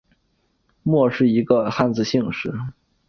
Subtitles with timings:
[0.81, 2.51] 莫姓是一个汉字姓氏。